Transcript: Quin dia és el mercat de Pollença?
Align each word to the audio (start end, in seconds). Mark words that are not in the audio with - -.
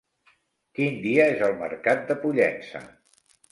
Quin 0.79 0.97
dia 1.03 1.27
és 1.35 1.45
el 1.49 1.55
mercat 1.61 2.03
de 2.09 2.19
Pollença? 2.25 2.85